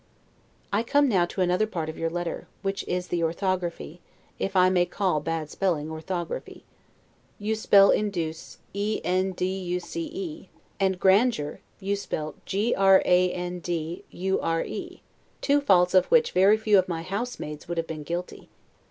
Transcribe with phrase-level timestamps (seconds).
[0.73, 4.01] I come now to another part of your letter, which is the orthography,
[4.39, 6.63] if I may call bad spelling ORTHOGRAPHY.
[7.37, 14.99] You spell induce, ENDUCE; and grandeur, you spell grandURE;
[15.39, 18.49] two faults of which few of my housemaids would have been guilty.